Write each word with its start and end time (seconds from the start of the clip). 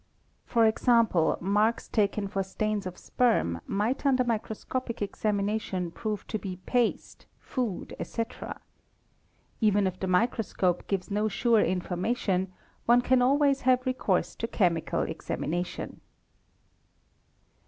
For 0.47 0.65
example, 0.65 1.37
marks 1.39 1.87
q 1.87 1.91
taken 1.93 2.27
for 2.27 2.41
stains 2.41 2.87
of 2.87 2.97
sperm 2.97 3.61
might 3.67 4.03
under 4.03 4.23
microscopic 4.23 4.99
examination 4.99 5.91
prove 5.91 6.25
to 6.25 6.39
be 6.39 6.55
paste, 6.65 7.27
food, 7.37 7.95
etc. 7.99 8.61
Even 9.59 9.85
if 9.85 9.99
the 9.99 10.07
microscope 10.07 10.87
gives 10.87 11.11
no 11.11 11.27
sure 11.27 11.59
information, 11.61 12.51
one 12.87 13.01
can 13.01 13.21
always 13.21 13.61
have 13.61 13.85
recourse 13.85 14.33
to 14.37 14.47
chemical 14.47 15.01
examination. 15.03 16.01